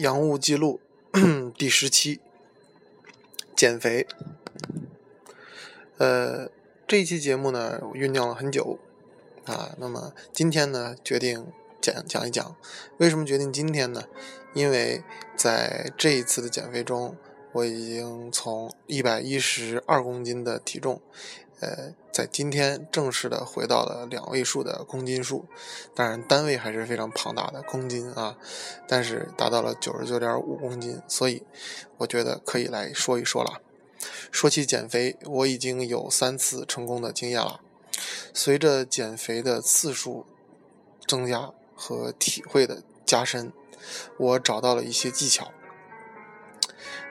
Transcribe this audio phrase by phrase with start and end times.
[0.00, 0.80] 洋务记录
[1.58, 2.20] 第十期，
[3.54, 4.06] 减肥。
[5.98, 6.48] 呃，
[6.88, 8.78] 这一期节目呢，酝酿了很久
[9.44, 9.74] 啊。
[9.78, 11.46] 那么今天呢，决定
[11.82, 12.56] 讲讲一讲。
[12.96, 14.04] 为什么决定今天呢？
[14.54, 15.04] 因为
[15.36, 17.14] 在这一次的减肥中，
[17.52, 21.02] 我已经从一百一十二公斤的体重。
[21.60, 25.44] 呃，在今天正式的回到了两位数的公斤数，
[25.94, 28.38] 当然单位还是非常庞大的公斤啊，
[28.88, 31.42] 但是达到了九十九点五公斤，所以
[31.98, 33.60] 我觉得可以来说一说了。
[34.32, 37.60] 说起减肥，我已经有三次成功的经验了。
[38.32, 40.24] 随着减肥的次数
[41.06, 43.52] 增加和体会的加深，
[44.16, 45.52] 我找到了一些技巧。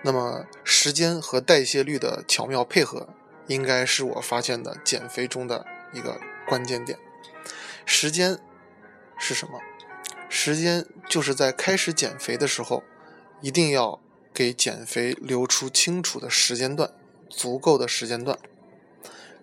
[0.01, 3.09] 那么时间和代谢率的巧妙配合。
[3.49, 6.97] 应该是我发现的减肥中的一个关键点。
[7.83, 8.37] 时间
[9.17, 9.59] 是什么？
[10.29, 12.83] 时间就是在开始减肥的时候，
[13.41, 13.99] 一定要
[14.31, 16.93] 给减肥留出清楚的时间段，
[17.27, 18.37] 足够的时间段。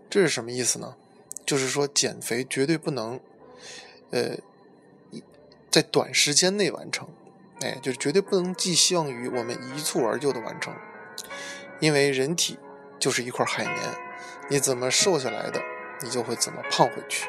[0.09, 0.95] 这是什么意思呢？
[1.45, 3.19] 就是说减肥绝对不能，
[4.11, 4.37] 呃，
[5.69, 7.09] 在短时间内完成。
[7.61, 10.73] 哎，就是绝对不能寄希望于我们一蹴而就的完成，
[11.81, 12.59] 因为人体。
[12.99, 13.77] 就是一块海绵，
[14.49, 15.63] 你怎么瘦下来的，
[16.03, 17.29] 你就会怎么胖回去。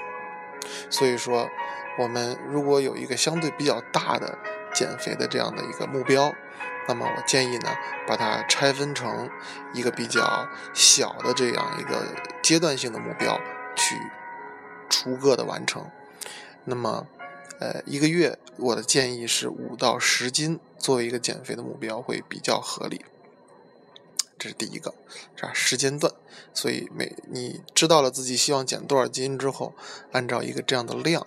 [0.89, 1.49] 所以说，
[1.97, 4.37] 我们如果有一个相对比较大的
[4.73, 6.33] 减肥的这样的一个目标，
[6.87, 7.69] 那么我建议呢，
[8.07, 9.29] 把它拆分成
[9.73, 12.05] 一个比较小的这样一个
[12.41, 13.39] 阶段性的目标，
[13.75, 13.95] 去
[14.89, 15.89] 逐个的完成。
[16.65, 17.07] 那么，
[17.59, 23.05] 呃，一个月我的建议是五到十斤作为一个减肥的目标会比较合理。
[24.39, 24.93] 这是第一个，
[25.35, 25.51] 是吧？
[25.53, 26.13] 时间段，
[26.53, 29.73] 所以每你知道了自己希望减多少斤之后，
[30.11, 31.25] 按照一个这样的量，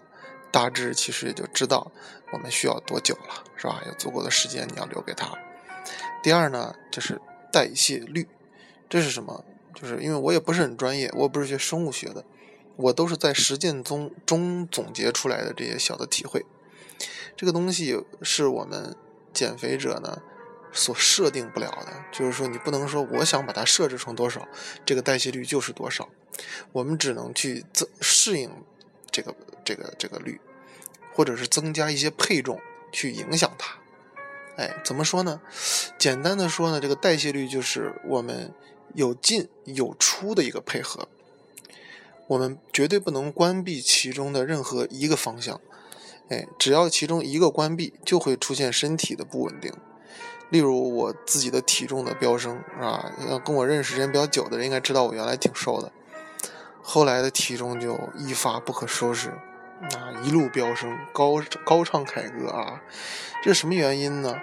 [0.53, 1.91] 大致其实也就知道
[2.33, 3.83] 我们需要多久了，是吧？
[3.87, 5.37] 有足够的时间你要留给他。
[6.23, 7.21] 第二呢，就是
[7.53, 8.29] 代谢率，
[8.89, 9.45] 这是什么？
[9.75, 12.25] 就是因为我也不是很专业，我不是学生物学的，
[12.77, 16.45] 我都是在实践中中总结出来的这些小的体会。
[17.37, 18.95] 这个东西是我们
[19.33, 20.23] 减肥者呢。
[20.73, 24.47] 所设定不了的，就是说你不能说我想把它设置成多少，
[24.85, 26.09] 这个代谢率就是多少，
[26.73, 28.51] 我们只能去增适应
[29.11, 30.41] 这个这个这个率，
[31.13, 32.61] 或者是增加一些配重
[32.93, 33.77] 去影响它。
[34.57, 35.41] 哎，怎么说呢？
[35.99, 38.53] 简单的说呢，这个代谢率就是我们
[38.95, 41.09] 有进有出的一个配合，
[42.27, 45.61] 我们绝对不能关闭其中的任何一个方向。
[46.29, 49.73] 哎，只要其中一个关闭，就会出现身体的不稳定。
[50.51, 53.13] 例如我自己的体重的飙升，是吧？
[53.45, 55.93] 跟我认识时间比较久的人应该知道，我原来挺瘦的，
[56.83, 59.31] 后来的体重就一发不可收拾，
[59.95, 62.83] 啊，一路飙升，高高唱凯歌啊！
[63.45, 64.41] 这是什么原因呢？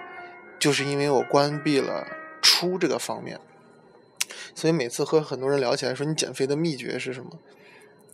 [0.58, 2.06] 就是因为我关闭了
[2.40, 3.38] 出这个方面，
[4.54, 7.32] 所以每次和很多人聊起来说你减肥的秘诀是什么，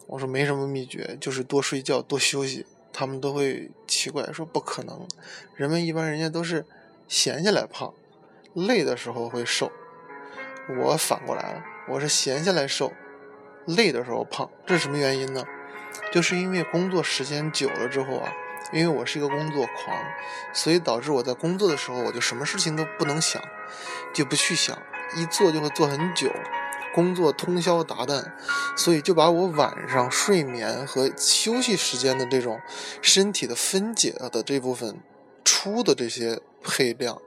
[0.09, 2.67] 我说没什么秘诀，就是多睡觉多休息。
[2.93, 5.07] 他们都会奇怪说不可能，
[5.55, 6.67] 人们一般人家都是。
[7.07, 7.93] 闲下来胖，
[8.55, 9.71] 累的时候会瘦。
[10.81, 12.93] 我反过来了，我是闲下来瘦，
[13.67, 14.51] 累的时候胖。
[14.67, 15.45] 这是什么原因呢？
[16.11, 18.33] 就是因为工作时间久了之后啊，
[18.73, 19.97] 因为我是一个工作狂，
[20.55, 23.43] 所以导致我在工作的时候，我就什么事情都不能想，
[24.15, 24.77] 就不去想，
[25.17, 26.33] 一做就会做很久，
[26.95, 28.33] 工作通宵达旦，
[28.75, 32.59] 所以就把我晚上睡眠和休息时间的这种
[33.03, 34.97] 身体的分解的这部分
[35.45, 36.41] 出的这些。
[36.65, 37.21] 配量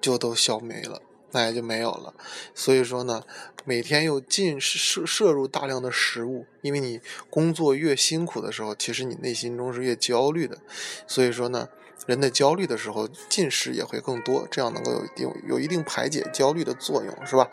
[0.00, 2.14] 就都消没了，那也就没有了。
[2.54, 3.24] 所以说呢，
[3.64, 10.58] 每天又进摄摄入大量的食物，因为你工作越辛苦的时候，其实你内心中是越焦虑的。
[11.06, 11.68] 所以说呢，
[12.06, 17.50] 人的焦虑的时候进食也会更多，这样能够有一定有一定排解焦虑的作用，是吧？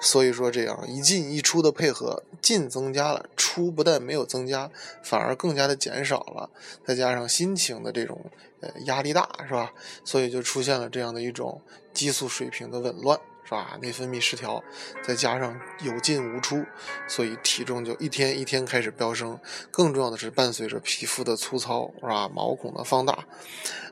[0.00, 4.70] 所以说这样一进一出的配合，进增加了，出不但没有增加，
[5.02, 6.48] 反而更加的减少了。
[6.86, 8.30] 再加上心情的这种。
[8.60, 9.72] 呃，压力大是吧？
[10.04, 11.62] 所以就出现了这样的一种
[11.92, 13.78] 激素水平的紊乱，是吧？
[13.80, 14.62] 内分泌失调，
[15.02, 16.64] 再加上有进无出，
[17.08, 19.38] 所以体重就一天一天开始飙升。
[19.70, 22.28] 更重要的是，伴随着皮肤的粗糙，是吧？
[22.28, 23.26] 毛孔的放大，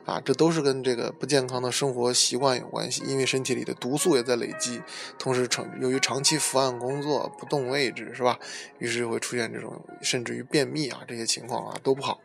[0.05, 3.01] 啊，这都是跟这个不健康的生活习惯有关系。
[3.07, 4.81] 因为身体里的毒素也在累积，
[5.17, 8.39] 同时长由于长期伏案工作不动位置，是吧？
[8.77, 12.21] 于是就会出现这种甚至于便秘啊这些情况啊都不好。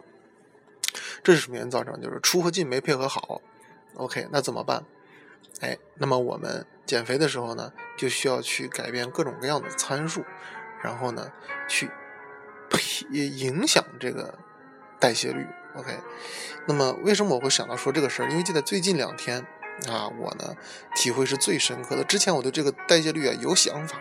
[1.22, 2.00] 这是什么原因造成？
[2.00, 3.40] 就是出和进没配合好。
[3.96, 4.84] OK，那怎么办？
[5.60, 10.24] 哎，那么我们减肥的时候呢，就需要去改变各种各样的参数，
[10.82, 11.30] 然后呢，
[11.68, 11.88] 去
[13.10, 14.36] 影响这个
[14.98, 15.46] 代谢率。
[15.76, 15.96] OK，
[16.66, 18.30] 那么为什么我会想到说这个事儿？
[18.30, 19.46] 因为就在最近两天，
[19.88, 20.56] 啊，我呢
[20.96, 22.02] 体会是最深刻的。
[22.02, 24.00] 之前我对这个代谢率啊有想法，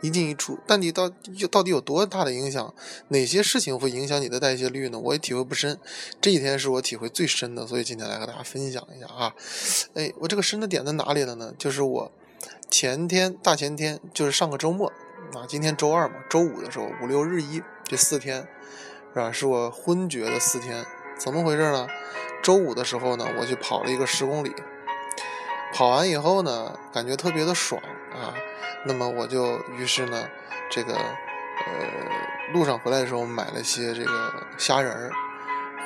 [0.00, 1.10] 一进一出，但你到
[1.50, 2.74] 到底有多大的影响？
[3.08, 4.98] 哪些事情会影响你的代谢率呢？
[4.98, 5.78] 我也体会不深。
[6.20, 9.34] 这几天是我体会最深的，所以今天来和大家分享一下啊。
[9.94, 11.52] 哎，我这个深的点在哪里了呢？
[11.58, 12.12] 就是我
[12.70, 14.88] 前天、大前天，就是上个周末
[15.34, 18.46] 啊，今天周二嘛，周五的时候，五六日一这四天
[19.14, 19.32] 是吧？
[19.32, 20.84] 是我昏厥的四天。
[21.18, 21.88] 怎么回事呢？
[22.42, 24.54] 周五的时候呢，我去跑了一个十公里，
[25.74, 28.34] 跑完以后呢，感觉特别的爽啊。
[28.84, 30.28] 那么我就于是呢，
[30.70, 35.10] 这个呃路上回来的时候买了些这个虾仁儿，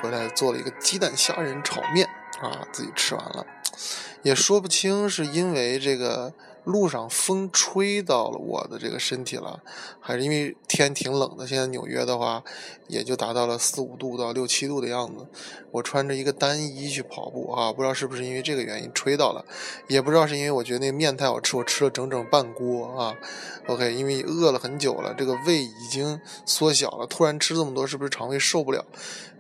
[0.01, 2.09] 回来做了一个鸡蛋虾仁炒面
[2.41, 3.47] 啊，自己吃完了，
[4.23, 6.33] 也说不清是因为这个。
[6.65, 9.61] 路上风吹到了我的这个身体了，
[10.01, 11.47] 还是因为天挺冷的。
[11.47, 12.45] 现在纽约的话，
[12.87, 15.27] 也就达到了四五度到六七度的样子。
[15.73, 19.45] 我穿着一个单衣去跑步啊，不知道是不是因为这个原因吹到了，
[19.89, 23.17] 也不知道是因为我觉得那面太好吃，我吃了整整半锅啊。
[23.67, 28.85] OK，因为饿了很久了，这个胃已经缩小了，突然吃这么多，是不是肠胃受不了？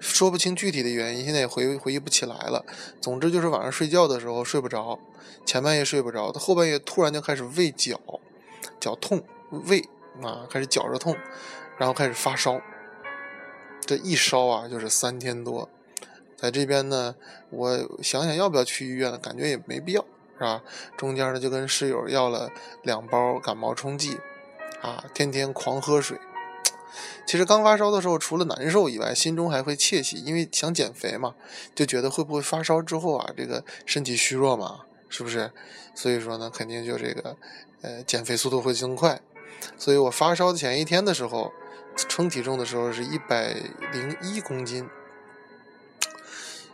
[0.00, 2.64] 说不清具体的原因，现在也回回忆不起来了。
[3.00, 4.98] 总之就是晚上睡觉的时候睡不着，
[5.46, 7.12] 前半夜睡不着，他后半夜突然。
[7.12, 8.00] 就开始胃绞，
[8.80, 9.86] 绞痛，胃
[10.22, 11.14] 啊开始绞着痛，
[11.76, 12.58] 然后开始发烧，
[13.82, 15.68] 这一烧啊就是三天多，
[16.34, 17.14] 在这边呢，
[17.50, 20.02] 我想想要不要去医院，感觉也没必要，
[20.38, 20.62] 是吧？
[20.96, 22.50] 中间呢就跟室友要了
[22.82, 24.16] 两包感冒冲剂，
[24.80, 26.18] 啊，天天狂喝水。
[27.26, 31.34] 其实刚发烧的时候，除了难受以外，心中还会窃喜，因为想减肥嘛，
[31.74, 34.80] 就觉得会不会发烧之后啊，这个身体虚弱嘛。
[35.12, 35.52] 是不是？
[35.94, 37.36] 所以说呢，肯定就这个，
[37.82, 39.20] 呃，减肥速度会更快。
[39.76, 41.52] 所以我发烧前一天的时候，
[41.94, 43.54] 称体重的时候是一百
[43.92, 44.88] 零一公斤。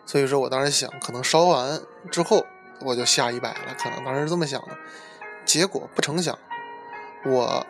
[0.06, 1.82] 所以说我当时想，可能烧完
[2.12, 2.46] 之后
[2.82, 4.78] 我就下一百了，可能当时是这么想的。
[5.44, 6.38] 结果不成想，
[7.26, 7.66] 我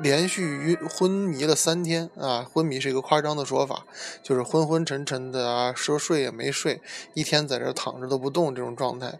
[0.00, 2.46] 连续晕昏迷了三天啊！
[2.50, 3.84] 昏迷是一个夸张的说法，
[4.22, 6.80] 就是昏昏沉沉的啊，说睡也没睡，
[7.14, 9.18] 一天在这躺着都不动这种状态。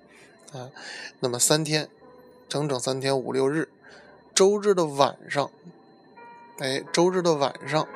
[0.52, 0.69] 啊，
[1.20, 1.88] 那么三天，
[2.49, 3.70] 整整三天五六日，
[4.34, 5.50] 周日的晚上，
[6.58, 7.88] 哎，周日的晚上，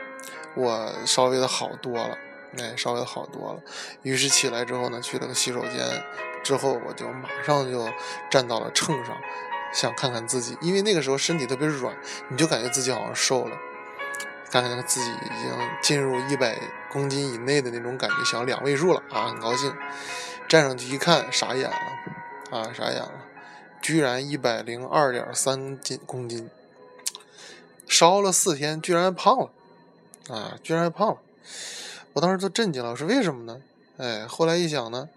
[0.55, 2.17] 我稍微的好多了，
[2.58, 3.61] 哎，稍微好多了。
[4.03, 6.03] 于是起来之后呢，去了个洗手间，
[6.43, 7.87] 之后我就马上就
[8.31, 9.14] 站到了秤上，
[9.75, 11.94] 想看看自己，因为那个时候身体特别软，
[12.29, 13.56] 你就感觉自己好像瘦了，
[14.50, 16.58] 看看自己已经进入一百
[16.91, 19.75] 公斤以内的那种感觉，想两位数了啊，很高兴。
[20.49, 21.76] 站上去一看，傻眼了。
[22.50, 23.25] 啊，傻眼了，
[23.82, 26.48] 居然一百零二点三斤公斤，
[27.88, 29.50] 烧了四天，居然胖了，
[30.28, 31.19] 啊，居然胖了，
[32.12, 33.60] 我当时都震惊了，我说为什么呢？
[33.96, 35.08] 哎，后来一想呢，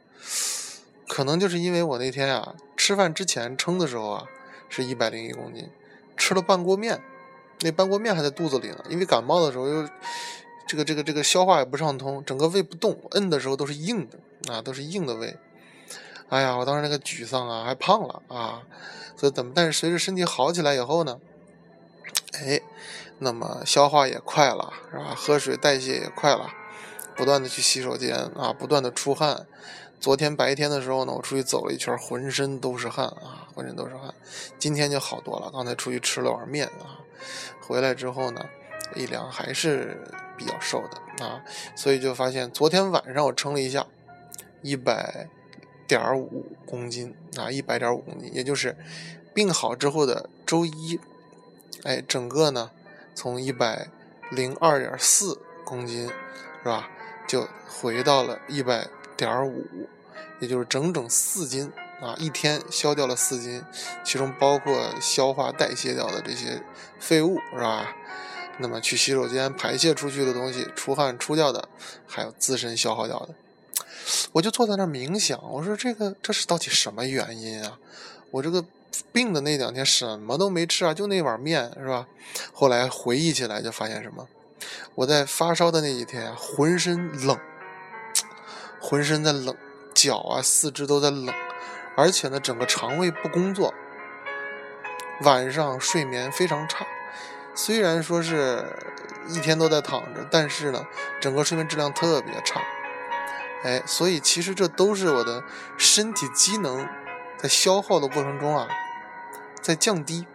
[1.07, 4.25] 可能就是因为我那天啊，吃饭之前称的时候啊，
[4.67, 5.69] 是一百零一公斤，
[6.17, 6.99] 吃了半锅面，
[7.59, 9.87] 那半锅面还在肚子里呢，因为感冒的时候又
[10.65, 15.37] 这个这个这个消化也不畅通，整个胃不动，摁的时候都是硬的，啊，都是硬的胃。
[16.29, 18.61] 哎呀，我当时那个沮丧啊，还胖了啊，
[19.15, 19.51] 所以怎么？
[19.55, 21.19] 但是随着身体好起来以后呢，
[22.33, 22.61] 哎，
[23.17, 25.15] 那么消化也快了，是吧？
[25.15, 26.51] 喝水代谢也快了，
[27.15, 29.48] 不断的去洗手间啊，不断的出汗。
[30.00, 34.13] 昨天白天的时候呢，我出去走了一圈，浑身都是汗啊，浑身都是汗。
[34.59, 37.01] 今天就好多了，刚才出去吃了碗面啊，
[37.67, 38.45] 回来之后呢，
[38.93, 40.00] 一量还是
[40.38, 41.41] 比较瘦的啊，
[41.75, 43.88] 所以就发现昨天晚上我称了一下，
[44.62, 45.27] 一百。
[45.89, 48.77] 点五公斤啊，一百点五公斤，也就是
[49.34, 51.00] 病好之后的周一，
[51.84, 52.69] 哎，整个呢
[53.15, 53.89] 从一百
[54.29, 56.08] 零二点四公斤
[56.60, 56.89] 是吧，
[57.27, 59.65] 就回到了一百点五，
[60.39, 63.63] 也就是整整四斤啊，一天消掉了四斤，
[64.05, 66.62] 其中包括消化代谢掉的这些
[67.00, 67.96] 废物是吧？
[68.60, 71.67] 那么去洗手间排泄出去的东西，出汗出掉的，
[72.05, 73.34] 还有自身消耗掉的。
[74.31, 77.79] 我就坐在那儿冥想，我说这个这是到底什么原因啊？
[78.31, 78.63] 我这个
[79.12, 82.07] 病的那两天什么都没吃啊，就那碗面是吧？
[82.53, 84.27] 后来回忆起来就发现什么？
[84.93, 87.39] 我在发烧的那几天啊，浑身冷，
[88.79, 89.55] 浑身在冷，
[89.95, 91.33] 脚啊四肢都在冷，
[91.95, 93.74] 而且呢整个肠胃不工作，
[95.24, 96.86] 晚上睡眠非常差。
[97.55, 98.63] 虽然说是
[99.27, 100.86] 一天都在躺着，但是呢
[101.19, 102.62] 整个睡眠质量特别差。
[103.63, 105.44] 哎，所以其实这都是我的
[105.78, 106.88] 身体机能
[107.38, 108.68] 在消耗的过程中啊，
[109.62, 110.25] 在降低，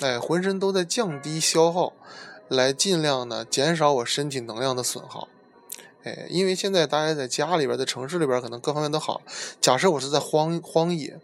[0.00, 1.92] 哎，浑身都在降低消耗，
[2.48, 5.28] 来尽量呢减少我身体能量的损耗。
[6.04, 9.20] 哎，因为现在大家在家里边，在城市里边，可能各方面都好。
[9.60, 11.20] 假设我是在荒荒野，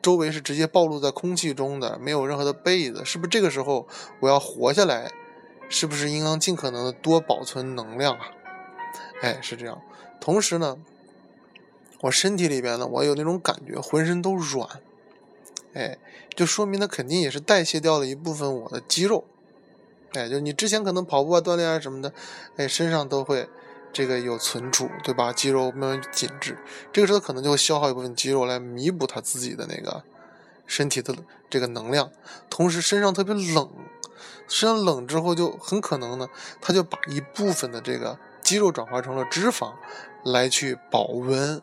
[0.00, 3.86] 周围是直接暴露在空气中的，没有任何的被子，是不是这个时候
[4.20, 5.12] 我要活下来，
[5.68, 8.30] 是不是应当尽可能的多保存能量啊？
[9.22, 9.80] 哎，是这样。
[10.20, 10.76] 同时呢，
[12.00, 14.68] 我身体里边呢，我有那种感觉，浑身都软，
[15.74, 15.98] 哎，
[16.34, 19.24] 就说明它肯定也是代谢掉了一部分我的肌肉。
[20.14, 22.12] 哎，就你之前可能跑步啊、锻炼啊什么的，
[22.56, 23.48] 哎，身上都会
[23.92, 25.32] 这个有存储，对吧？
[25.32, 26.56] 肌肉慢慢紧致，
[26.92, 30.02] 这个时候可能就会消耗一部分肌肉来弥补他自己的那个
[30.66, 31.14] 身体的
[31.50, 32.10] 这个能量。
[32.48, 33.70] 同时身上特别冷，
[34.48, 36.28] 身上冷之后就很可能呢，
[36.60, 39.74] 他就把一部分的这个肌肉转化成了脂肪
[40.24, 41.60] 来去保温。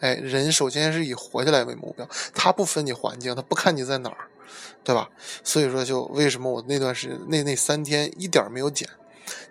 [0.00, 4.28] 哎，人首先是以活下来为目标，他不分你环境，他不看你在哪儿。
[4.82, 5.10] 对吧？
[5.44, 8.88] 所以说，就为什么我那段时那那三天一点没有减？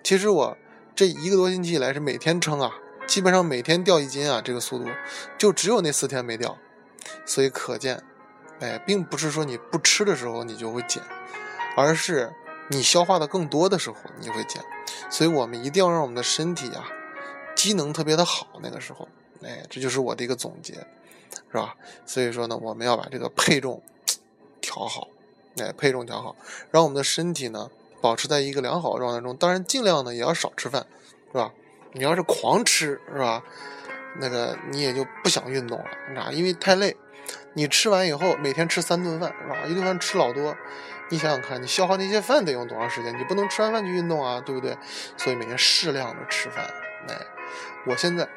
[0.02, 0.58] 其实我
[0.96, 2.74] 这一个多星期以来是每天称啊，
[3.06, 4.86] 基本上每天掉一斤啊，这个速度
[5.38, 6.58] 就只有那四天没掉。
[7.28, 8.02] 所以可见，
[8.60, 11.04] 哎，并不是说你不吃的时候你就会减，
[11.76, 12.34] 而是
[12.70, 14.60] 你消化的更多的时候你会减。
[15.12, 16.88] 所以我们一定要让我们的身体啊，
[17.68, 18.48] 机能特别的好。
[18.62, 19.08] 那个时候，
[19.44, 20.74] 哎，这就是我的一个总结，
[21.52, 21.76] 是吧？
[22.06, 23.82] 所以说呢，我们要把这个配重。
[24.60, 25.08] 调好，
[25.60, 26.36] 哎，配重调好，
[26.72, 27.70] 让我们的身体呢
[28.02, 29.36] 保持在一个良好的状态中。
[29.38, 30.86] 当然，尽量呢也要少吃饭，
[31.32, 31.54] 是吧？
[31.94, 33.44] 你要是狂吃，是吧？
[34.20, 36.96] 那个你也就不想运动了，啊，因为太累。
[37.54, 39.66] 你吃完以后，每天吃三顿饭，是吧？
[39.68, 40.56] 一顿饭吃老多，
[41.10, 43.18] 你想想看，你消耗那些饭得用多长时间？
[43.18, 44.78] 你不能吃完饭去运动啊，对不对？
[45.18, 46.66] 所以每天适量的吃饭。
[47.08, 47.16] 哎，
[47.86, 48.28] 我现在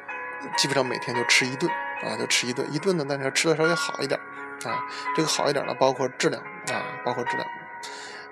[0.57, 1.71] 基本上每天就吃一顿，
[2.03, 4.19] 啊，就吃一顿，一顿呢，但是要吃的稍微好一点。
[4.63, 6.39] 啊，这个好一点呢，包括质量
[6.71, 7.49] 啊，包括质量，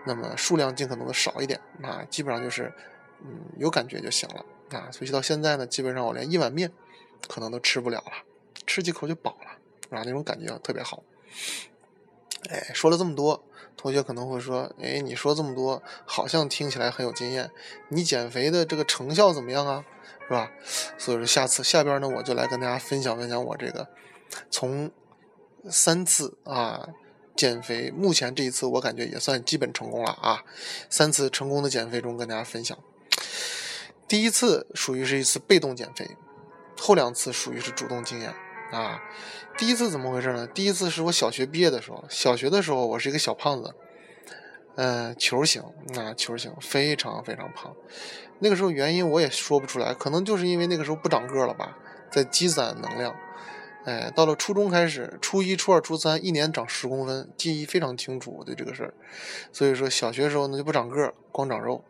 [0.05, 2.71] 那么数量尽可能的少一点啊，基本上就是，
[3.23, 4.45] 嗯，有感觉就行了
[4.77, 4.91] 啊。
[4.91, 6.71] 所以到现在呢，基本上我连一碗面
[7.27, 8.11] 可能都吃不了了，
[8.67, 11.01] 吃几口就饱了啊，那种感觉特别好。
[12.51, 13.43] 哎，说了这么多，
[13.79, 17.49] 同学可能会说，哎，你说这么多，好像听起来很有经验，
[17.87, 19.85] 你减肥的这个成效怎么样啊？
[20.27, 20.51] 是吧？
[20.97, 23.87] 所以说下次下边呢，我就来跟大家分享分享我这个
[24.51, 24.91] 从。
[25.69, 26.87] 三次啊，
[27.35, 30.45] 减肥，目前这一次我感觉也算基本成功了啊。
[30.89, 32.77] 三次成功的减肥中跟大家分享，
[34.07, 36.15] 第一次属于是一次被动减肥，
[36.77, 38.33] 后两次属于是主动经验
[38.71, 39.01] 啊。
[39.57, 40.47] 第一次怎么回事呢？
[40.47, 43.73] 第一次是我小学毕业的时候，小学的时候我是一个小胖子，
[44.75, 45.61] 嗯，球形
[45.97, 47.75] 啊，球形，非常非常胖。
[48.39, 51.77] 那个时候原因我也说不出来，可能就是因为那个时候不长个了吧，
[52.09, 53.13] 在积攒能量。
[53.85, 58.35] 哎，到了初中开始，初一、初二、初三，一年长十公分，记忆非常清楚。
[58.37, 58.93] 我对这个事儿，
[59.51, 61.83] 所以说小学时候呢就不长个儿，光长肉。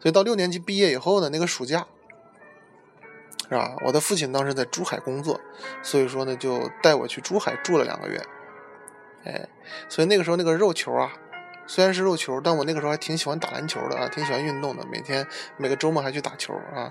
[0.00, 1.86] 所以到六年级毕业以后呢，那个暑假，
[3.48, 3.74] 是吧？
[3.84, 5.40] 我的父亲当时在珠海工作，
[5.82, 8.20] 所以说呢就带我去珠海住了两个月。
[9.24, 9.48] 哎，
[9.88, 11.12] 所以那个时候那个肉球啊，
[11.66, 15.26] 虽然是肉球，但我那个时候还挺喜欢打篮球的啊，挺喜欢运动的，每天
[15.56, 16.90] 每个周末还去打球啊。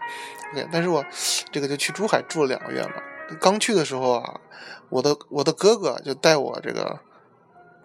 [0.53, 1.03] 对，但是我
[1.51, 3.01] 这个就去珠海住了两个月嘛。
[3.39, 4.39] 刚去的时候啊，
[4.89, 7.00] 我的我的哥哥就带我这个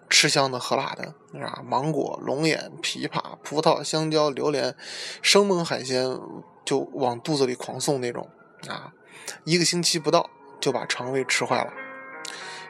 [0.09, 4.75] 吃香的喝辣的，啊，芒果、龙眼、枇杷、葡萄、香蕉、榴莲，
[5.21, 6.19] 生猛海鲜
[6.65, 8.29] 就往肚子里狂送那种
[8.67, 8.93] 啊，
[9.43, 11.73] 一个星期不到就把肠胃吃坏了，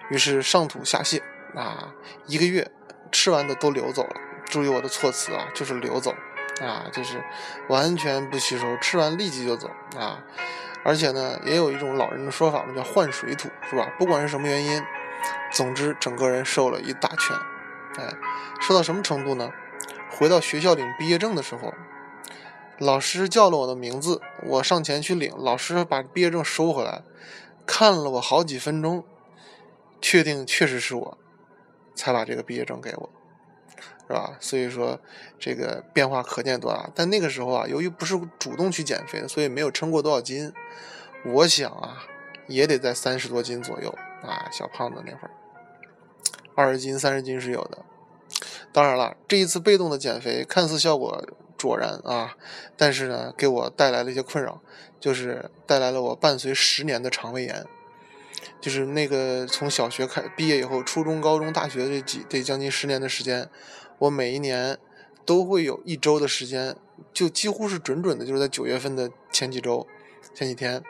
[0.10, 1.22] 于是上吐下泻
[1.56, 1.94] 啊，
[2.28, 2.72] 一个月
[3.12, 6.16] 吃完的都流走了，注意我的措辞啊，就是流走
[6.62, 7.24] 啊，就是
[7.68, 10.24] 完全不吸收，吃完立即就走啊。
[10.84, 13.88] 而且呢，也有一种老人的说法嘛，叫换水土，是吧？
[14.00, 14.84] 不管是什么原因，
[15.52, 17.38] 总之整个人瘦了一大圈。
[17.98, 18.14] 哎，
[18.60, 19.52] 瘦到什么程度呢？
[20.10, 21.74] 回到学校领毕业证的时候，
[22.82, 27.04] 老师叫了我的名字，我上前去领，老师把毕业证收回来，
[27.64, 29.04] 看了我好几分钟，
[30.02, 31.18] 确定确实是我，
[31.94, 33.10] 才把这个毕业证给我。
[34.08, 34.36] 是吧？
[34.40, 35.00] 所以说
[35.40, 36.90] 这个变化可见多大。
[36.96, 40.52] 但那个时候啊，由于不是主动去减肥的，所以没有称过多少斤。
[41.24, 42.04] 我想啊，
[42.48, 45.32] 也得在三十多斤左右啊，小胖子那会儿，
[46.56, 47.86] 二十斤、三十斤是有的。
[48.74, 51.24] 当然了，这一次被动的减肥看似效果
[51.62, 52.36] 卓然啊，
[52.76, 54.60] 但是呢，给我带来了一些困扰，
[55.00, 57.64] 就是带来了我伴随十年的肠胃炎。
[58.60, 63.48] 就是那个从小学开毕业以后，初中、高中、大学这几这将近十年的时间。
[64.00, 64.80] 我每一年
[65.24, 66.76] 都会有一周的时间，
[67.14, 69.86] 就几乎是准准的，就是在九月份的前几周、
[70.34, 70.82] 前几天，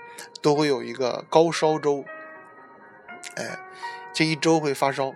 [0.41, 2.05] 都会有一个高烧周。
[3.35, 3.59] 哎，
[4.13, 5.09] 这一周会发烧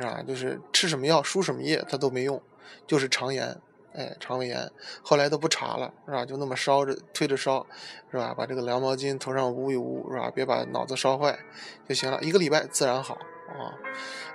[0.00, 2.40] 啊，就是吃什么药、输什么液它都没用，
[2.86, 3.58] 就是肠炎
[3.94, 4.70] 哎，肠胃炎，
[5.02, 6.24] 后来都不查了，是吧？
[6.24, 7.66] 就那么烧着，推着烧，
[8.10, 8.34] 是吧？
[8.34, 10.30] 把这个凉毛巾头上捂一捂，是吧？
[10.34, 11.38] 别把脑子烧坏
[11.86, 13.14] 就行了，一个礼拜自然好
[13.48, 13.76] 啊。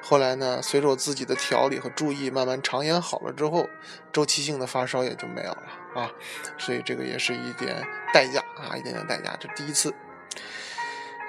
[0.03, 3.67] 后来呢，随着我自己的调理和注意，慢慢肠炎好了之后，
[4.13, 5.63] 周期性的发烧也就没有了
[5.95, 6.11] 啊。
[6.59, 7.83] 所以这个也是一点
[8.13, 9.35] 代价啊，一点点代价。
[9.39, 9.91] 这第一次，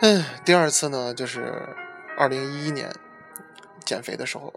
[0.03, 1.67] 嗯，第二次呢，就是
[2.19, 2.95] 二零一一年
[3.87, 4.53] 减肥的时候，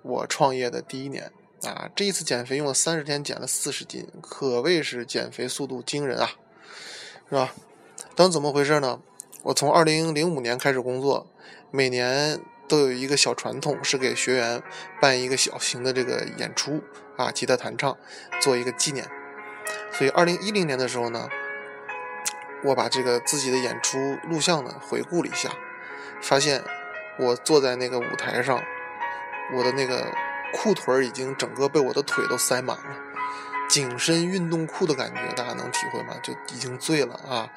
[0.00, 1.30] 我创业的第一年。
[1.62, 6.30] 啊，这一次减肥用了三十天，减了四十斤，可谓是减肥速度惊人啊，
[7.28, 7.52] 是吧？
[8.16, 9.00] 当怎么回事呢？
[9.42, 11.26] 我从二零零五年开始工作，
[11.70, 14.62] 每年都有一个小传统，是给学员
[15.02, 16.82] 办一个小型的这个演出
[17.18, 17.94] 啊，吉他弹唱，
[18.40, 19.06] 做一个纪念。
[19.92, 21.28] 所以二零一零年的时候呢，
[22.64, 25.50] 我把这个自己的演出录像呢回顾了一下，
[26.22, 26.64] 发现
[27.18, 28.62] 我坐在那个舞台上，
[29.54, 30.06] 我的那个。
[30.52, 32.96] 裤腿已经整个被我的腿都塞满了，
[33.68, 36.16] 紧身运动裤的感觉，大家能体会吗？
[36.22, 37.50] 就已经醉了啊！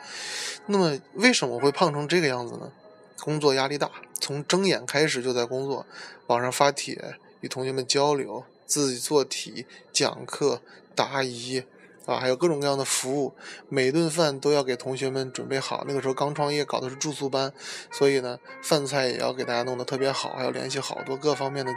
[0.68, 2.72] 那么为什么会胖成这个样子呢？
[3.20, 5.86] 工作压力大，从睁眼开始就在工作，
[6.28, 10.62] 网上发帖，与同学们交流，自己做题、讲课、
[10.94, 11.64] 答疑
[12.06, 13.34] 啊，还有各种各样的服务，
[13.70, 15.86] 每顿饭都要给同学们准备好。
[15.88, 17.54] 那个时候刚创业，搞的是住宿班，
[17.92, 21.74] 所以呢，饭菜也要给大家弄得特别好，还要联系好多各方面的。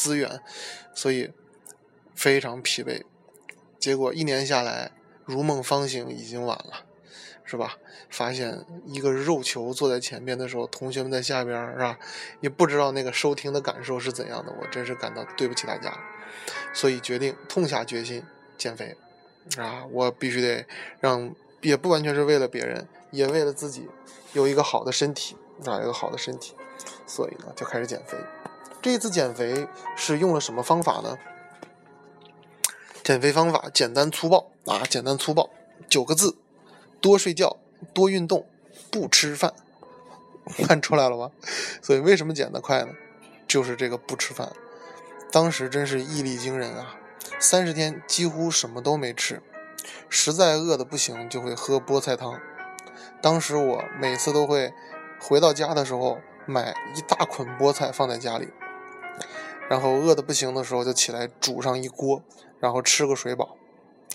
[0.00, 0.40] 资源，
[0.94, 1.30] 所以
[2.14, 3.02] 非常疲惫。
[3.78, 4.92] 结果一年下来，
[5.26, 6.86] 如梦方醒已经晚了，
[7.44, 7.76] 是吧？
[8.08, 11.98] 发现一个肉球坐在前边的时候，同学们在下边，是吧？
[12.40, 14.50] 也不知道那个收听的感受是怎样的。
[14.58, 15.94] 我真是感到对不起大家，
[16.72, 18.22] 所以决定痛下决心
[18.56, 18.96] 减肥。
[19.58, 20.66] 啊，我必须得
[21.00, 23.86] 让，也不完全是为了别人，也为了自己
[24.32, 26.54] 有一个好的身体，啊，一个好的身体。
[27.06, 28.16] 所以呢，就开始减肥。
[28.82, 31.18] 这次减肥是用了什么方法呢？
[33.02, 35.50] 减肥方法简单粗暴啊，简单粗暴，
[35.88, 36.36] 九个字：
[37.00, 37.58] 多睡觉，
[37.92, 38.46] 多运动，
[38.90, 39.52] 不吃饭。
[40.66, 41.30] 看出来了吧？
[41.82, 42.92] 所以为什么减得快呢？
[43.46, 44.52] 就是这个不吃饭。
[45.30, 46.96] 当时真是毅力惊人啊！
[47.38, 49.42] 三十天几乎什么都没吃，
[50.08, 52.40] 实在饿的不行就会喝菠菜汤。
[53.20, 54.72] 当时我每次都会
[55.20, 58.48] 回到家的时候买一大捆菠菜放在家里。
[59.70, 62.24] 然后饿的不行的时候，就起来煮上一锅，
[62.58, 63.56] 然后吃个水饱，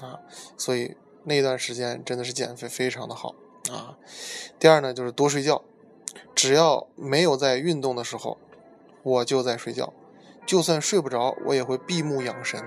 [0.01, 0.19] 啊，
[0.57, 3.33] 所以那段时间真的是减肥非常的好
[3.71, 3.95] 啊。
[4.59, 5.61] 第二呢，就是多睡觉，
[6.35, 8.37] 只要没有在运动的时候，
[9.01, 9.93] 我就在睡觉，
[10.45, 12.61] 就算睡不着，我也会闭目养神。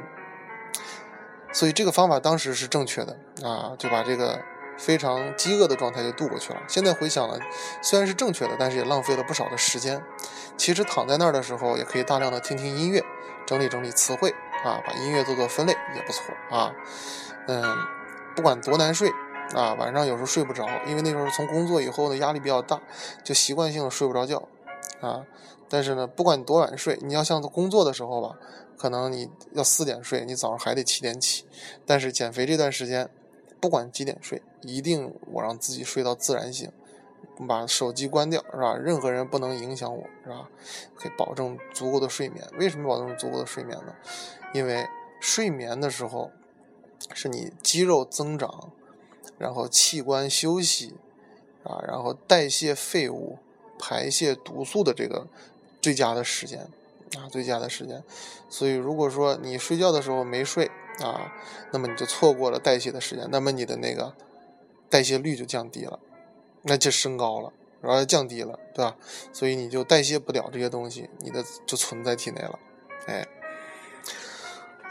[1.52, 4.40] 所以这个方法当时是正确的啊，就把这个。
[4.78, 6.62] 非常饥饿的状态就度过去了。
[6.68, 7.38] 现在回想了，
[7.82, 10.02] 虽然是正确的，但是也浪费了不少的时间。
[10.56, 13.04] 其实躺在那儿的时候，也可以大量的听听音乐，
[13.44, 14.30] 整理整理词汇
[14.64, 16.72] 啊，把音乐做做分类也不错啊。
[17.48, 17.62] 嗯，
[18.34, 19.10] 不管多难睡
[19.54, 22.80] 啊，晚上有时候睡不着，因为那时候从工作以后呢，压力比较大，
[23.24, 24.48] 就习惯性的睡不着觉
[25.00, 25.24] 啊。
[25.68, 28.36] 但是呢，不管你多晚睡，你要像工作的时候吧，
[28.78, 31.44] 可能你要四点睡，你早上还得七点起。
[31.84, 33.10] 但是减肥这段时间。
[33.60, 36.70] 不管几点睡，一定我让自己睡到自然醒，
[37.46, 38.76] 把手机关掉，是吧？
[38.76, 40.48] 任何人不能影响我，是吧？
[40.96, 42.44] 可以保证足够的睡眠。
[42.58, 43.94] 为什么保证足够的睡眠呢？
[44.54, 44.86] 因为
[45.20, 46.30] 睡眠的时候，
[47.12, 48.70] 是你肌肉增长，
[49.38, 50.94] 然后器官休息，
[51.64, 53.38] 啊，然后代谢废物、
[53.78, 55.26] 排泄毒素的这个
[55.80, 56.68] 最佳的时间，
[57.16, 58.02] 啊，最佳的时间。
[58.48, 61.32] 所以如果说你睡觉的时候没睡，啊，
[61.72, 64.14] 那么你就错过了代谢的时间，那么你的那个
[64.90, 65.98] 代谢率就降低了，
[66.62, 68.96] 那就升高了，然后降低了，对吧？
[69.32, 72.58] 所以你就代谢不了这些东西，你的就存在体内了，
[73.06, 73.26] 哎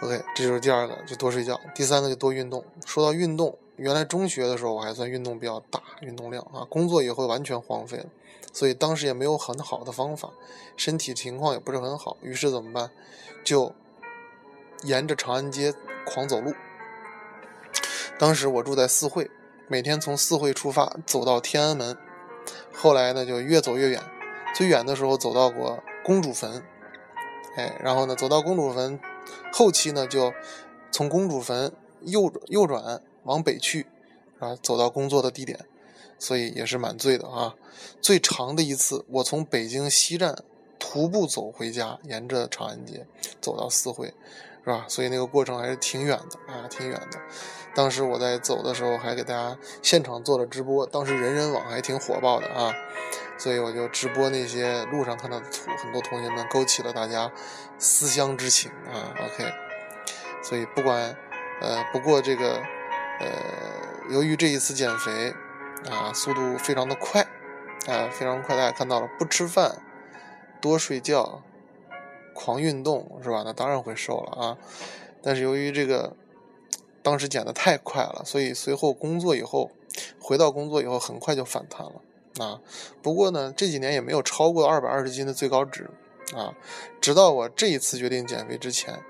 [0.02, 1.60] ，OK，这就是第二个，就多睡觉。
[1.76, 2.64] 第三个就多运动。
[2.86, 8.06] 说到运动，原来中学的时候我还算运动比较大，运动量啊，工作以后完全荒废了，
[8.54, 10.32] 所以当时也没有很好的方法，
[10.78, 12.92] 身体情况也不是很好，于是怎么办？
[13.44, 13.74] 就
[14.84, 15.74] 沿着长安街。
[16.10, 16.54] 狂走路。
[18.18, 19.30] 当时我住在四惠，
[19.68, 21.98] 每天从四惠出发走到天安门，
[22.72, 24.02] 后来呢就越走越远，
[24.56, 26.64] 最远的时候走到过公主坟，
[27.58, 28.98] 哎，然后呢走到公主坟，
[29.52, 30.34] 后期呢就
[30.90, 33.86] 从公主坟右右转往北去，
[34.40, 35.66] 啊，走到工作的地点，
[36.18, 37.54] 所以也是蛮醉的啊。
[38.00, 40.42] 最长的一次，我从北京西站
[40.80, 43.06] 徒步走回家，沿着长安街
[43.42, 44.14] 走到四惠。
[44.68, 44.84] 是吧？
[44.90, 47.18] 所以那个过程还是挺远的啊，挺远的。
[47.74, 50.86] 当时我在走的时候，还给大家现场做了直播。
[50.86, 52.74] 当时人人网还挺火爆的啊，
[53.38, 57.32] 所以我就直播那些路上看到的图，很多同学们勾起了大家
[57.78, 59.16] 思乡之情啊。
[59.24, 59.54] OK，
[60.44, 61.16] 所以不管
[61.62, 62.62] 呃，不过这个
[63.22, 63.30] 呃，
[64.10, 65.34] 由于这一次减肥
[65.90, 67.22] 啊，速度非常的快
[67.88, 69.78] 啊，非常快，大家看到了，不吃饭，
[70.60, 71.42] 多睡觉，
[72.38, 73.42] 狂运动是吧？
[73.44, 74.58] 那当然会瘦了啊。
[75.24, 76.16] 但是由于这个
[77.02, 79.72] 当时减的太快了，所以随后工作以后，
[80.22, 82.62] 回到工作以后很快就反弹了啊。
[83.02, 85.90] 不过呢，这几年也没有超过二百二十斤的最高值
[86.36, 86.54] 啊。
[87.02, 89.02] 直到我这一次决定减肥之前，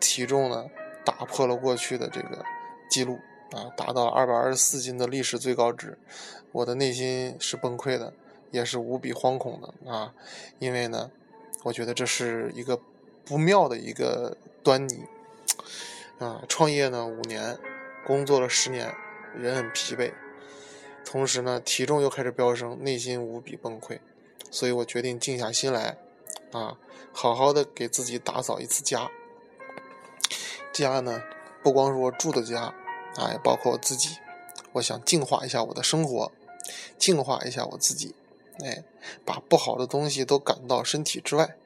[0.00, 0.66] 体重呢
[1.04, 2.44] 打破了过去的这个
[2.90, 3.18] 记录
[3.52, 5.96] 啊，达到二百二十四斤的历史最高值。
[6.50, 8.12] 我的内心是崩溃的，
[8.50, 10.12] 也是无比惶恐的啊，
[10.58, 11.10] 因为呢，
[11.62, 12.80] 我觉得这是一个
[13.24, 15.04] 不妙的一个端倪。
[16.18, 17.58] 啊，创业呢五年，
[18.06, 18.94] 工作了十年，
[19.36, 20.12] 人很疲惫，
[21.04, 23.98] 同时呢体重又开始飙升，内心无比崩溃，
[24.48, 25.98] 所以我决定静下心来，
[26.52, 26.78] 啊，
[27.12, 29.10] 好好的给自己打扫一次家。
[30.72, 31.22] 家呢
[31.60, 32.72] 不光是我住的家，
[33.16, 34.18] 啊，也包括我自己，
[34.74, 36.30] 我想净化一下我的生活，
[36.96, 38.14] 净化一下我自己，
[38.62, 38.84] 哎，
[39.24, 41.56] 把不好的东西都赶到身体之外。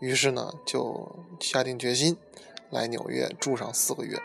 [0.00, 2.16] 于是呢就下定决心。
[2.70, 4.20] 来纽约住上四个月，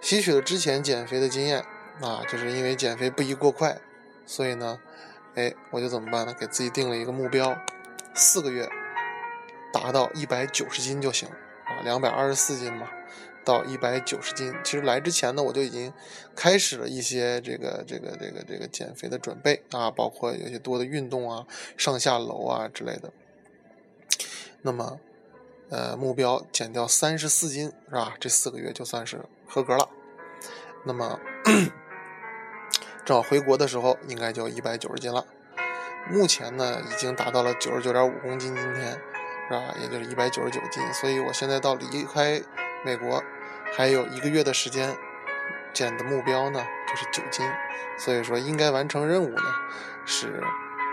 [0.00, 1.62] 吸取了之前减肥的经验
[2.00, 3.78] 啊，就是因为减肥不宜过快，
[4.24, 4.80] 所以呢，
[5.34, 6.32] 哎，我就怎么办呢？
[6.32, 7.54] 给自己定了一个目标，
[8.14, 8.66] 四个月
[9.74, 11.28] 达到一百九十斤就行
[11.66, 12.88] 啊，两百二十四斤嘛，
[13.44, 14.54] 到一百九十斤。
[14.64, 15.92] 其实来之前呢，我就已经
[16.34, 23.12] 开始了一些这个这个这个这个减肥的准备啊，包括有些多的运动啊，上下楼啊之类的。
[24.62, 25.00] 那么。
[25.74, 28.14] 呃，目标减掉三十四斤是吧？
[28.20, 29.88] 这四个月就算是合格了。
[30.84, 31.18] 那么，
[33.06, 35.24] 正好回国的时候应该就一百九十斤了。
[36.10, 39.00] 目前呢，已经达到了九十九点五公斤，今天
[39.48, 39.74] 是吧？
[39.80, 40.82] 也就是一百九十九斤。
[40.92, 42.42] 所以我现在到离开
[42.84, 43.22] 美国
[43.76, 44.96] 还有一个月的时间，
[45.72, 47.46] 减的目标呢就是九斤。
[47.98, 49.42] 所以说应该完成任务呢
[50.04, 50.42] 是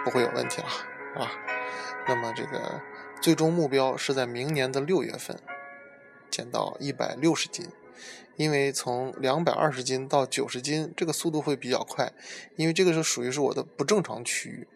[0.04, 0.68] 不会有问题了，
[1.24, 1.32] 啊？
[2.08, 2.82] 那么这个。
[3.22, 5.38] 最终目标是在明年的六月份
[6.30, 7.68] 减到一百六十斤，
[8.38, 12.14] 因为从两百二十斤到九十斤这个速度会比较快，
[12.56, 14.68] 因为这个是属于是我的不正常区域，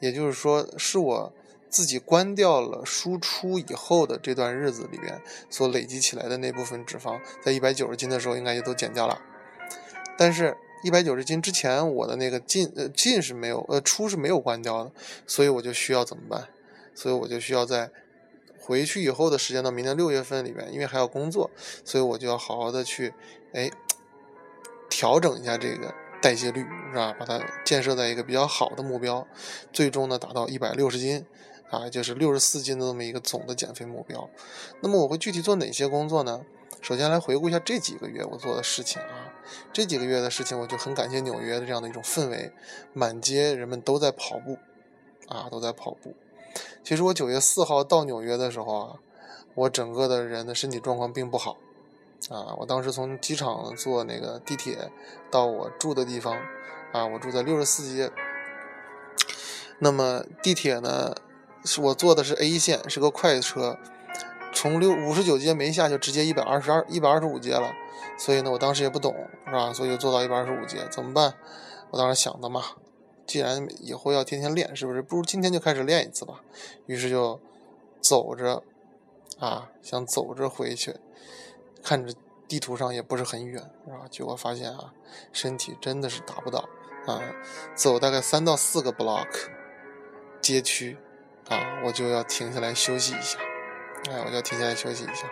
[0.00, 1.34] 也就是说是我
[1.72, 9.20] 自己关掉了输出以后的这段日子里边所累积起来的那部分脂肪，在一百九十斤的时候应该也都减掉了，
[10.18, 10.54] 但是，
[10.84, 14.92] 一百九十斤之前我的那个进呃进是没有呃出是没有关掉的，
[15.26, 16.48] 所以我就需要怎么办？
[16.94, 17.90] 所以我就需要在
[18.60, 21.50] 回去以后的时间到明年六月份里面，因为还要工作，
[21.84, 23.14] 所以我就要好好的去
[23.54, 23.70] 哎
[24.90, 27.16] 调整一下这个代谢率，是吧？
[27.18, 29.26] 把它建设在一个比较好的目标，
[29.72, 31.24] 最终呢达到一百六十斤
[31.72, 34.28] 啊，就是六十四斤的这么一个总的减肥目标。
[34.82, 36.42] 那么我会具体做哪些工作呢？
[36.82, 39.32] 首先来回顾一下这几个月我做的事情啊，
[39.72, 42.52] 这几个月的事情我就很感谢纽约的这样的一种氛围，
[42.92, 44.58] 满街人们都在跑步
[45.28, 46.14] 啊，都在跑步。
[46.84, 48.98] 其实我九月四号到纽约的时候啊，
[49.54, 51.56] 我整个的人的身体状况并不好，
[52.28, 54.90] 啊，我当时从机场坐那个地铁
[55.30, 56.36] 到我住的地方，
[56.92, 58.10] 啊，我住在六十四街，
[59.78, 61.14] 那么地铁呢，
[61.64, 63.78] 是我坐的是 A 线，是个快车，
[64.52, 67.72] 从六五十九街没下就直接一百二十二一百二十五街了，
[68.18, 69.14] 所以呢，我当时也不懂，
[69.46, 69.72] 是吧？
[69.72, 71.34] 所以就坐到一百二十五街，怎么办？
[71.90, 72.62] 我当时想的嘛。
[73.24, 76.42] 既然以后要天天练，是不是不如今天就开始练一次吧？
[76.86, 77.40] 于是就
[78.00, 78.62] 走着，
[79.38, 80.96] 啊，想走着回去，
[81.82, 82.12] 看着
[82.48, 84.00] 地图上也不是很远，是吧？
[84.10, 84.92] 结果发现啊，
[85.32, 86.68] 身体真的是达不到
[87.06, 87.22] 啊，
[87.74, 89.28] 走大概三到四个 block
[90.40, 90.98] 街区，
[91.52, 93.38] 啊，我就要停下来休息一下，
[94.10, 95.30] 哎，我就要停下来休息一下，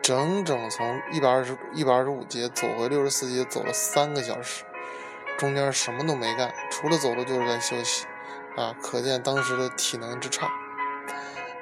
[0.00, 4.64] 整整从一百二十一百二十五街走回六十四街，走了三个小时。
[5.36, 8.06] 中间什么都没干，除了走路就是在休息，
[8.56, 10.46] 啊，可见当时的体能之差。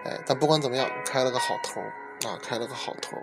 [0.05, 1.81] 哎，但不管怎么样，开了个好头
[2.29, 3.17] 啊，开了个好头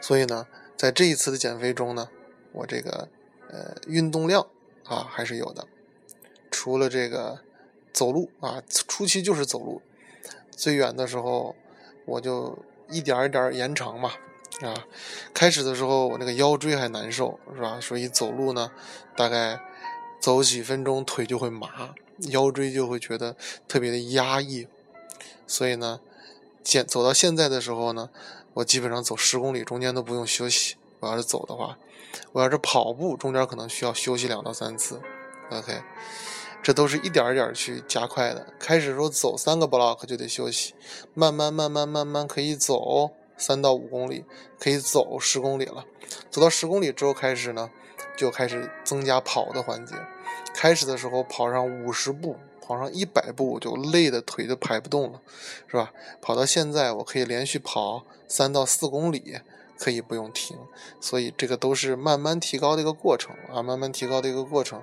[0.00, 2.08] 所以呢，在这一次的减肥中呢，
[2.52, 3.08] 我这个
[3.48, 4.46] 呃运动量
[4.86, 5.66] 啊还是有的。
[6.50, 7.40] 除了这个
[7.94, 9.80] 走路啊，初期就是走路，
[10.50, 11.56] 最远的时候
[12.04, 12.58] 我就
[12.90, 14.12] 一点一点延长嘛。
[14.60, 14.86] 啊，
[15.32, 17.80] 开始的时候我那个腰椎还难受，是吧？
[17.80, 18.70] 所以走路呢，
[19.16, 19.60] 大概
[20.20, 21.94] 走几分钟腿就会麻，
[22.30, 23.34] 腰椎就会觉得
[23.66, 24.68] 特别的压抑。
[25.46, 26.00] 所以呢，
[26.62, 28.10] 现走到现在的时候呢，
[28.54, 30.76] 我基本上走十公里中间都不用休息。
[31.00, 31.76] 我要是走的话，
[32.32, 35.00] 我要是跑步中间可能需要休息两到三次。
[35.50, 35.82] OK，
[36.64, 38.44] 这都是一点一点去加快的。
[38.58, 40.74] 开始时候走三个 block 就得休息，
[41.14, 43.12] 慢慢慢慢慢慢可以走。
[43.36, 44.24] 三到五公里，
[44.60, 45.84] 可以走十公里了。
[46.30, 47.68] 走到十公里之后开始呢，
[48.16, 49.96] 就开始增加跑的环节。
[50.54, 55.20] 开始的时候跑上五十步，跑上一百步就累的腿都排不动了，
[55.66, 55.92] 是吧？
[56.22, 59.40] 跑到现在我可以连续跑三到四公里。
[59.78, 60.56] 可以不用停，
[61.00, 64.82] 所以这个都是慢慢提高的一个过程啊，慢慢提高的一个过程，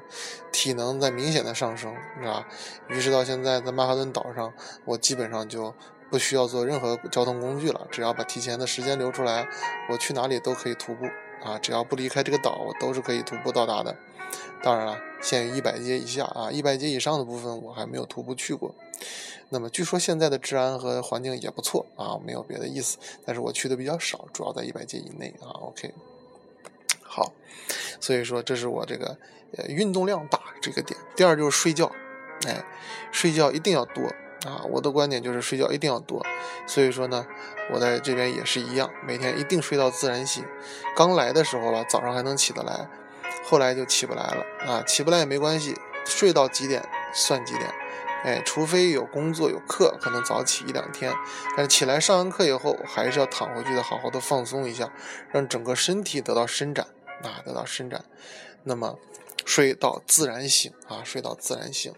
[0.52, 2.48] 体能在明显的上升，是吧？
[2.90, 4.54] 于是到现在在曼哈顿岛上，
[4.86, 5.74] 我基本上就
[6.10, 9.48] 不需要做任何交通工具了，只要把提前的时间留出来，
[9.90, 11.06] 我去哪里都可以徒步
[11.44, 13.96] 啊，只要不离开这个岛，我都是可以徒步到达的。
[14.64, 18.74] 当然了，限于一百阶以下啊，一百阶以上的部分我还没有徒步去过。
[19.50, 22.98] 那么据说现在的治安和环境也不错啊，没有别的意思。
[23.26, 25.50] 但是我去的比较少，主要在一百阶以内啊。
[25.62, 25.94] OK，
[27.04, 27.34] 好，
[28.00, 29.18] 所以说这是我这个
[29.58, 30.98] 呃运动量大这个点。
[31.16, 31.92] 第二就是睡觉，
[32.46, 32.64] 哎，
[33.12, 34.04] 睡觉一定要多
[34.46, 34.62] 啊。
[34.70, 36.26] 我的观点就是睡觉一定要多。
[36.68, 37.26] 所以说呢，
[37.72, 40.44] 我在这边也是一样，每天一定睡到自然醒。
[40.96, 42.90] 刚来的时候吧，早上还能起得来，
[43.44, 44.84] 后来就起不来了啊。
[44.84, 45.76] 起不来也没关系，
[46.06, 47.74] 睡到几点算几点。
[48.24, 51.12] 哎，除非有工作有课，可能早起一两天，
[51.58, 54.94] 但是起来上完课以后，还是要躺回去的，好好的放松一下，
[55.32, 56.86] 让整个身体得到伸展，
[57.24, 58.06] 啊，得到伸展。
[58.64, 59.00] 那么
[59.44, 61.92] 睡到自然醒啊，睡到自然醒。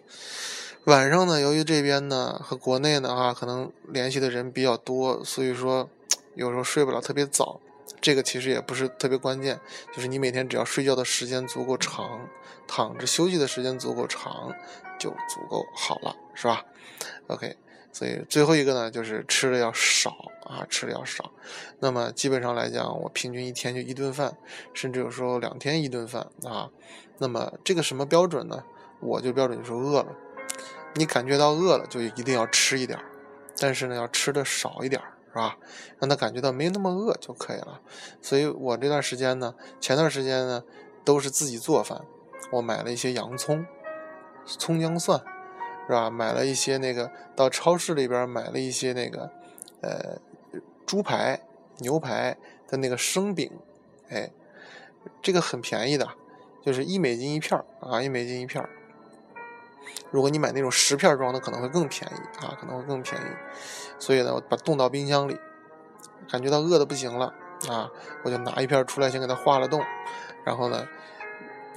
[0.86, 5.90] 晚上呢，由于这边呢和国内呢啊，可能联系的人比较多，所以说
[6.36, 7.62] 有时候睡不了特别早。
[8.02, 9.62] 这个其实也不是特别关键，
[9.96, 12.28] 就是你每天只要睡觉的时间足够长，
[12.68, 14.54] 躺着休息的时间足够长，
[15.00, 16.66] 就足够好了，是吧
[17.28, 17.56] ？OK，
[17.94, 21.32] 所以最后一个呢，就是吃的要少啊，吃的要少。
[21.80, 24.36] 那么基本上来讲，我平均一天就一顿饭，
[24.74, 26.70] 甚至有时候两天一顿饭啊。
[27.20, 28.66] 那么这个什么标准呢？
[29.00, 30.08] 我就标准就是饿了，
[30.96, 33.00] 你感觉到饿了就一定要吃一点，
[33.60, 35.02] 但是呢，要吃的少一点。
[35.34, 35.58] 是吧？
[35.98, 37.82] 让他感觉到没那么饿就可以了。
[38.22, 40.64] 所以我这段时间呢，前段时间呢，
[41.04, 42.04] 都是自己做饭。
[42.52, 43.66] 我买了一些洋葱、
[44.46, 45.20] 葱姜蒜，
[45.88, 46.08] 是吧？
[46.12, 49.32] 买了一些那个，到超市里边买了一些那个，
[49.82, 50.20] 呃，
[50.86, 51.42] 猪排、
[51.80, 53.52] 牛排的那个生饼，
[54.10, 54.30] 哎，
[55.20, 56.08] 这个很便宜的，
[56.64, 58.64] 就是一美金一片啊，一美金一片
[60.12, 63.26] 如果你买那种十片装的，可能会更便宜啊，可能会更便宜。
[63.98, 65.38] 所以呢，我把冻到冰箱里，
[66.30, 67.34] 感觉到饿的不行了
[67.68, 67.90] 啊，
[68.24, 69.84] 我就拿一片出来，先给它化了冻，
[70.44, 70.88] 然后呢，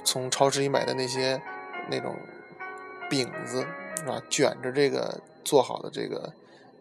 [0.03, 1.41] 从超市里买的那些
[1.89, 2.15] 那种
[3.09, 3.65] 饼子
[3.95, 6.31] 是吧，卷着这个做好的这个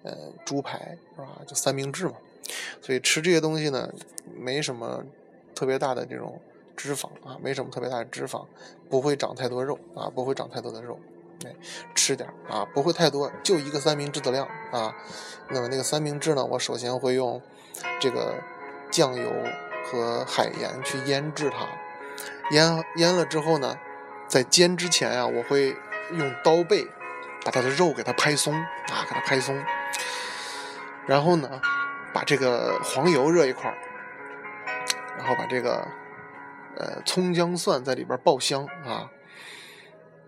[0.02, 0.12] 呃
[0.44, 2.14] 猪排是吧，就三明治嘛。
[2.82, 3.92] 所以吃这些东西呢，
[4.36, 5.02] 没什么
[5.54, 6.40] 特别大的这种
[6.76, 8.44] 脂肪啊，没什么特别大的脂肪，
[8.90, 10.98] 不会长太多肉啊，不会长太多的肉。
[11.44, 11.54] 哎，
[11.94, 14.94] 吃点啊，不会太多，就一个三明治的量啊。
[15.50, 17.40] 那么那个三明治呢，我首先会用
[18.00, 18.34] 这个
[18.90, 19.30] 酱油
[19.84, 21.66] 和海盐去腌制它。
[22.52, 23.76] 腌腌了之后呢，
[24.26, 25.76] 在煎之前啊，我会
[26.12, 26.86] 用刀背
[27.44, 29.62] 把它的肉给它拍松啊，给它拍松。
[31.06, 31.60] 然后呢，
[32.12, 33.76] 把这个黄油热一块儿，
[35.18, 35.86] 然后把这个
[36.76, 39.10] 呃葱姜蒜在里边爆香啊，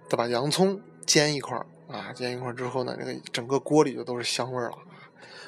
[0.09, 0.81] 再把洋葱。
[1.09, 4.77] 煎一块儿啊，煎一块儿之后呢，这个整个锅里就都是香味儿了，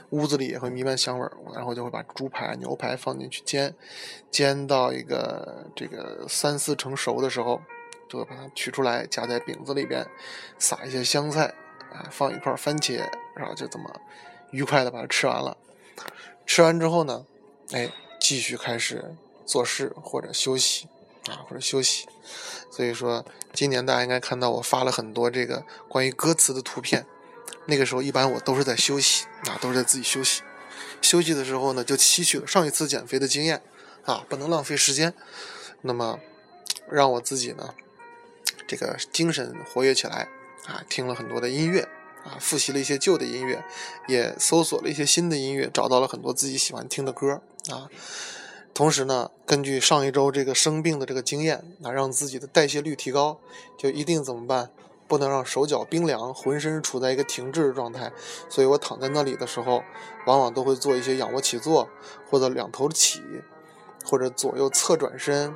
[0.09, 1.31] 屋子里也会弥漫香味儿。
[1.55, 3.75] 然后就会把猪排、牛排放进去煎，
[4.31, 7.61] 煎到一个这个三四成熟的时候，
[8.09, 10.07] 就会把它取出来夹在饼子里边，
[10.59, 11.55] 撒一些香菜
[11.93, 13.05] 啊，放一块番茄，
[13.37, 14.01] 然后就这么
[14.51, 15.55] 愉快的把它吃完了。
[16.47, 17.27] 吃完之后呢，
[17.73, 20.89] 哎，继续开始做事或者休息
[21.29, 22.09] 啊，或者休息。
[22.71, 27.05] 所以说，今年大家应该看到我发了很多这个关于歌词的图片。
[27.67, 30.43] 那个时候一般我都是在休息啊，都是在自己休息。
[31.03, 33.63] 休息的时候呢，就吸取了上一次减肥的经验
[34.05, 35.13] 啊，不能浪费时间。
[35.83, 36.21] 那么，
[36.91, 37.75] 让我自己呢，
[38.67, 40.29] 这个精神活跃起来
[40.67, 41.89] 啊，听了很多的音乐
[42.25, 43.65] 啊，复习了一些旧的音乐，
[44.07, 47.89] 也搜索了一些新的音乐，找到了很多自己喜欢听的歌啊。
[48.73, 53.39] 同时呢，根据上一周这个生病的这个经验，啊，让自己的代谢率提高，
[53.77, 54.71] 就一定怎么办？
[55.07, 58.13] 不能让手脚冰凉，浑身处在一个停滞的状态。
[58.49, 59.83] 所以我躺在那里的时候，
[60.25, 61.89] 往往都会做一些仰卧起坐，
[62.31, 63.21] 或者两头起，
[64.05, 65.53] 或者左右侧转身，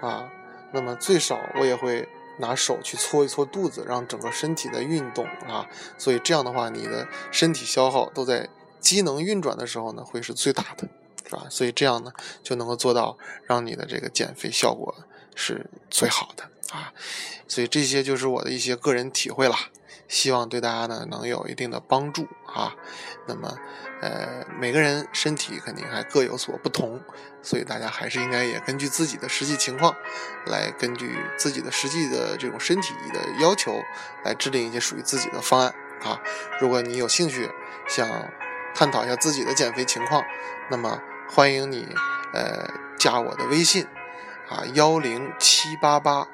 [0.00, 0.32] 啊，
[0.72, 5.68] 那么最少我也会拿手去搓一搓肚子，让整个身体在运动啊。
[5.98, 8.48] 所以这样的话，你的身体消耗都在
[8.80, 10.88] 机能运转的时候呢，会是最大的。
[11.26, 11.46] 是吧？
[11.50, 14.94] 所以这样呢，就能够做到让你的这个减肥效果
[15.34, 16.92] 是最好的啊。
[17.48, 19.56] 所以这些就是我的一些个人体会啦。
[20.06, 22.76] 希望对大家呢能有一定的帮助啊。
[23.26, 23.56] 那么，
[24.02, 27.00] 呃，每个人身体肯定还各有所不同，
[27.42, 29.96] 所以大家还是应该也根据自己的实际情况，
[30.46, 33.82] 来根据自己的实际的这种身体的要求，
[34.24, 36.20] 来制定一些属于自己的方案啊。
[36.60, 37.50] 如果你有兴趣
[37.88, 38.06] 想
[38.74, 40.22] 探讨一下自己的减肥情况，
[40.70, 41.86] 那么欢迎你
[42.32, 43.84] 呃加我的微信
[44.48, 46.28] 啊幺零七八八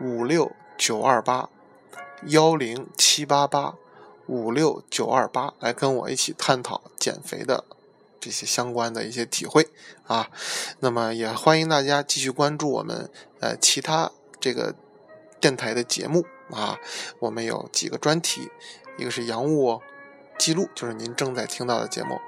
[0.00, 1.48] 五六九二八
[2.26, 3.74] 幺零七八八。
[4.26, 7.64] 五六九二八，来跟我一起探讨减肥的
[8.20, 9.68] 这些相关的一些体会
[10.06, 10.30] 啊。
[10.78, 14.72] 那么也欢迎大家继续关注我们呃其他这个
[15.40, 16.78] 电台的节目啊。
[17.18, 18.48] 我们有几个专题，
[18.96, 19.80] 一个是洋务
[20.38, 22.20] 记录，就是您正在听到的节目；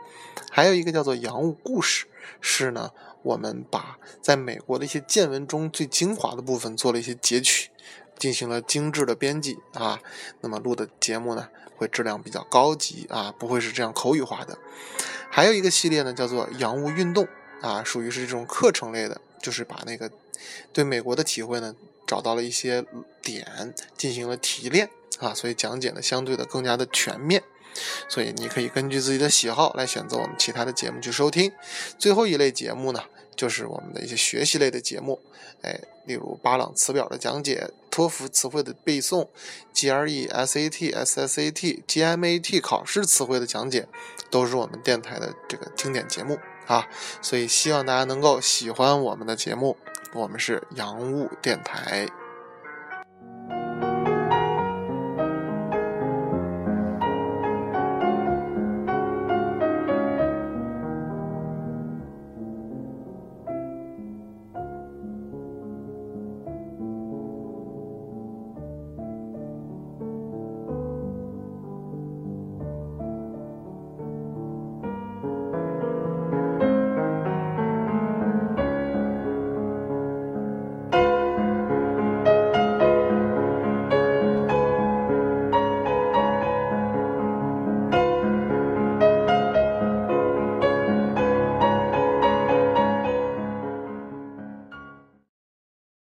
[0.54, 2.04] 还有一个叫做洋务故事，
[2.42, 2.90] 是呢
[3.22, 7.70] 我们把在美国的一些见闻中最精华的部分做了一些截取，
[8.18, 9.98] 进行了精致的编辑啊。
[10.42, 11.48] 那么录的节目呢？
[11.74, 14.58] 会质量比较高级啊，不会是这样口语化的。
[15.30, 17.26] 还有一个系列呢，叫做“洋务运动”
[17.62, 20.10] 啊，属于是这种课程类的，就是把那个
[20.72, 21.74] 对美国的体会呢，
[22.06, 22.84] 找到了一些
[23.22, 27.42] 点，进行了提炼啊，所以讲解呢相对的更加的全面。
[28.08, 31.52] 所以你可以根据自己的喜好来选择我们其他的节目去收听。
[31.98, 33.02] 最后一类节目呢，
[33.34, 35.20] 就是我们的一些学习类的节目，
[35.62, 39.28] 哎，例如巴朗词表的讲解、托福词汇的背诵、
[39.74, 43.88] GRE、SAT、SSAT、GMAT 考试词汇的讲解，
[44.30, 46.86] 都是我们电台的这个经典节目啊。
[47.20, 49.76] 所以希望大家能够喜欢我们的节目，
[50.14, 52.21] 我们是洋务电台。